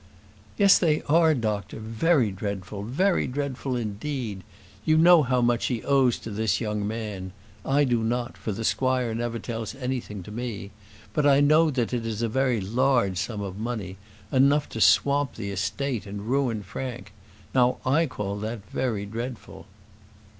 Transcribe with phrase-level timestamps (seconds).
[0.57, 4.41] "Yes they are, doctor; very dreadful; very dreadful indeed.
[4.83, 8.63] You know how much he owes to this young man: I do not, for the
[8.63, 10.71] squire never tells anything to me;
[11.13, 13.97] but I know that it is a very large sum of money;
[14.31, 17.13] enough to swamp the estate and ruin Frank.
[17.53, 19.67] Now I call that very dreadful."